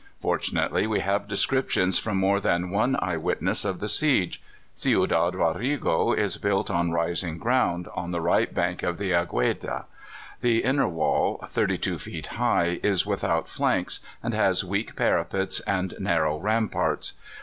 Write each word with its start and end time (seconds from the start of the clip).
Fortunately, 0.19 0.87
we 0.87 1.01
have 1.01 1.27
descriptions 1.27 1.99
from 1.99 2.17
more 2.17 2.39
than 2.39 2.71
one 2.71 2.97
eyewitness 3.03 3.63
of 3.63 3.79
the 3.79 3.87
siege. 3.87 4.41
Ciudad 4.73 5.35
Rodrigo 5.35 6.11
is 6.13 6.37
built 6.37 6.71
on 6.71 6.89
rising 6.89 7.37
ground, 7.37 7.87
on 7.93 8.09
the 8.09 8.19
right 8.19 8.51
bank 8.51 8.81
of 8.81 8.97
the 8.97 9.11
Agueda. 9.13 9.85
The 10.39 10.63
inner 10.63 10.87
wall, 10.87 11.43
32 11.47 11.99
feet 11.99 12.25
high, 12.41 12.79
is 12.81 13.05
without 13.05 13.47
flanks, 13.47 13.99
and 14.23 14.33
has 14.33 14.63
weak 14.65 14.95
parapets 14.95 15.59
and 15.67 15.93
narrow 15.99 16.39
ramparts. 16.39 17.13